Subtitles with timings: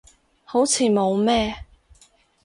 [0.45, 1.67] 好似冇咩